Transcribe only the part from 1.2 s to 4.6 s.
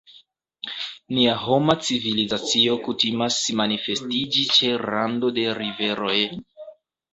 homa civilizacio kutimas manifestiĝi